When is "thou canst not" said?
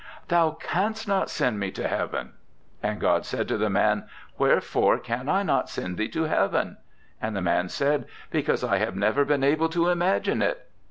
0.29-1.29